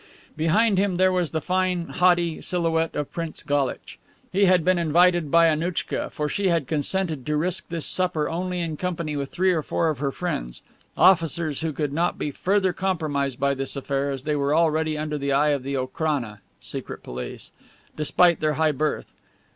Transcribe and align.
Behind 0.35 0.79
him 0.79 0.97
there 0.97 1.11
was 1.11 1.29
the 1.29 1.41
fine, 1.41 1.83
haughty 1.89 2.41
silhouette 2.41 2.95
of 2.95 3.11
Prince 3.13 3.43
Galitch. 3.43 3.99
He 4.31 4.45
had 4.45 4.65
been 4.65 4.79
invited 4.79 5.29
by 5.29 5.45
Annouchka, 5.47 6.09
for 6.09 6.27
she 6.27 6.47
had 6.47 6.65
consented 6.65 7.23
to 7.27 7.37
risk 7.37 7.67
this 7.69 7.85
supper 7.85 8.27
only 8.27 8.61
in 8.61 8.77
company 8.77 9.15
with 9.15 9.29
three 9.29 9.51
or 9.53 9.61
four 9.61 9.89
of 9.89 9.99
her 9.99 10.11
friends, 10.11 10.63
officers 10.97 11.61
who 11.61 11.71
could 11.71 11.93
not 11.93 12.17
be 12.17 12.31
further 12.31 12.73
compromised 12.73 13.39
by 13.39 13.53
this 13.53 13.75
affair, 13.75 14.09
as 14.09 14.23
they 14.23 14.35
were 14.35 14.55
already 14.55 14.97
under 14.97 15.19
the 15.19 15.31
eye 15.31 15.49
of 15.49 15.61
the 15.61 15.75
Okrana 15.77 16.39
(Secret 16.59 17.03
Police) 17.03 17.51
despite 17.95 18.39
their 18.39 18.53
high 18.53 18.71
birth. 18.71 19.13